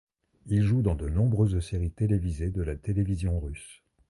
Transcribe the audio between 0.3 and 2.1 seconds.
Il joue dans de nombreuses séries